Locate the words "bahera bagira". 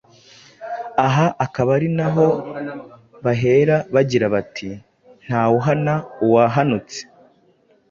3.23-4.25